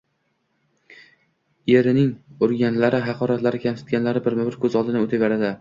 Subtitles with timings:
[1.81, 2.09] Erining
[2.47, 5.49] urganlari, haqoratlari, kamsitganlari birma-bir ko`z oldidan o`taveradi